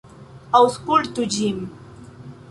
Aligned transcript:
Aŭskultu 0.59 1.25
ĝin. 1.35 1.59